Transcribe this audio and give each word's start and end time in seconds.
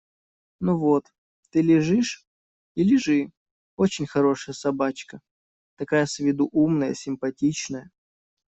–Ну 0.65 0.79
вот! 0.79 1.05
Ты 1.51 1.61
лежишь? 1.61 2.25
И 2.73 2.83
лежи… 2.83 3.31
Очень 3.75 4.07
хорошая 4.07 4.55
собачка… 4.55 5.21
такая 5.75 6.07
с 6.07 6.17
виду 6.17 6.49
умная, 6.51 6.95
симпатичная. 6.95 7.91